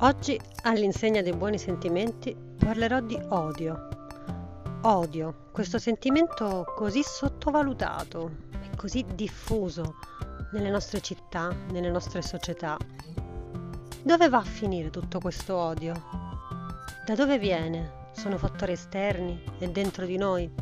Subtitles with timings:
[0.00, 3.88] Oggi, all'insegna dei buoni sentimenti, parlerò di odio.
[4.82, 8.30] Odio, questo sentimento così sottovalutato
[8.60, 9.94] e così diffuso
[10.52, 12.76] nelle nostre città, nelle nostre società.
[14.02, 15.94] Dove va a finire tutto questo odio?
[17.06, 18.10] Da dove viene?
[18.12, 19.42] Sono fattori esterni?
[19.58, 20.52] È dentro di noi?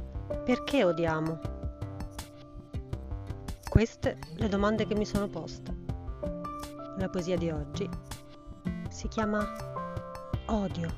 [0.44, 1.40] Perché odiamo?
[3.68, 5.74] Queste le domande che mi sono poste.
[6.98, 7.90] La poesia di oggi
[8.94, 9.44] si chiama
[10.46, 10.88] odio.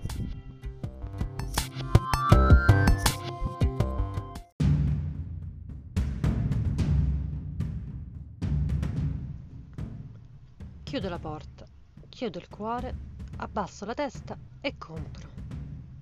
[10.83, 11.65] Chiudo la porta,
[12.11, 12.95] chiudo il cuore,
[13.37, 15.29] abbasso la testa e compro.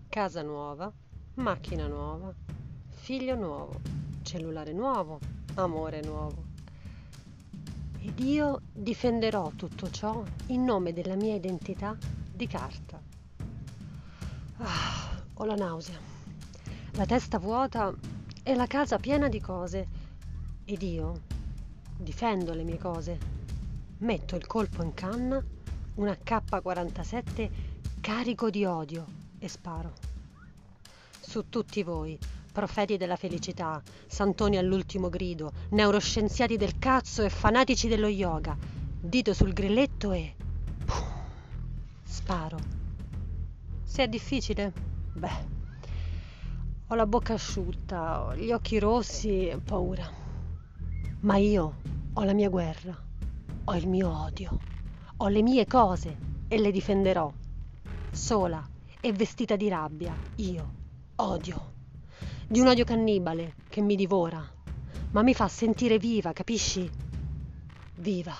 [0.08, 0.92] Casa nuova,
[1.34, 2.34] macchina nuova,
[2.88, 3.80] figlio nuovo,
[4.22, 5.20] cellulare nuovo,
[5.54, 6.53] amore nuovo
[8.04, 11.96] ed io difenderò tutto ciò in nome della mia identità
[12.30, 13.00] di carta.
[14.58, 15.98] Ah, ho la nausea,
[16.92, 17.94] la testa vuota
[18.42, 19.88] e la casa piena di cose.
[20.66, 21.22] Ed io
[21.96, 23.18] difendo le mie cose.
[23.98, 25.42] Metto il colpo in canna,
[25.94, 27.50] un AK-47
[28.02, 29.06] carico di odio
[29.38, 29.94] e sparo.
[31.20, 32.18] Su tutti voi
[32.54, 38.56] profeti della felicità, santoni all'ultimo grido, neuroscienziati del cazzo e fanatici dello yoga,
[39.00, 40.36] dito sul grilletto e...
[42.04, 42.58] Sparo.
[43.82, 44.72] Se è difficile?
[45.14, 45.46] Beh,
[46.86, 50.08] ho la bocca asciutta, ho gli occhi rossi e paura.
[51.22, 51.74] Ma io
[52.12, 52.96] ho la mia guerra,
[53.64, 54.60] ho il mio odio,
[55.16, 57.32] ho le mie cose e le difenderò.
[58.12, 58.64] Sola
[59.00, 60.72] e vestita di rabbia, io
[61.16, 61.72] odio
[62.54, 64.40] di un odio cannibale che mi divora,
[65.10, 66.88] ma mi fa sentire viva, capisci?
[67.96, 68.32] Viva.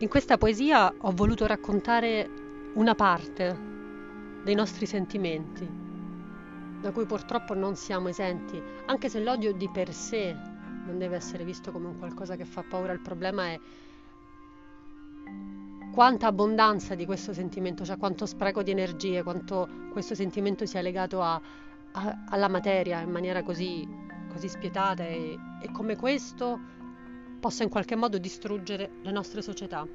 [0.00, 2.28] In questa poesia ho voluto raccontare
[2.74, 3.58] una parte
[4.44, 5.66] dei nostri sentimenti,
[6.82, 10.52] da cui purtroppo non siamo esenti, anche se l'odio di per sé
[10.84, 13.60] non deve essere visto come un qualcosa che fa paura, il problema è
[15.92, 21.22] quanta abbondanza di questo sentimento, cioè quanto spreco di energie, quanto questo sentimento sia legato
[21.22, 21.40] a,
[21.92, 23.86] a, alla materia in maniera così,
[24.28, 26.58] così spietata e, e, come questo
[27.38, 29.86] possa in qualche modo distruggere le nostre società.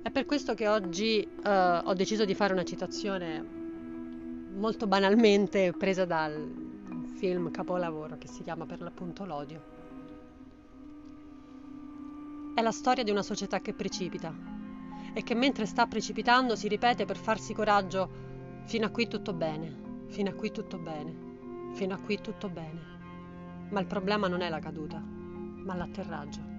[0.00, 3.44] È per questo che oggi uh, ho deciso di fare una citazione
[4.54, 6.65] molto banalmente presa dal
[7.16, 9.74] film capolavoro che si chiama per l'appunto L'odio.
[12.54, 14.34] È la storia di una società che precipita
[15.14, 18.24] e che mentre sta precipitando si ripete per farsi coraggio
[18.64, 21.14] fino a qui tutto bene, fino a qui tutto bene,
[21.72, 22.94] fino a qui tutto bene.
[23.70, 26.55] Ma il problema non è la caduta, ma l'atterraggio.